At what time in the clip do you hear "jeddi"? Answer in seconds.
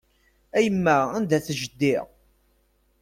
1.59-1.95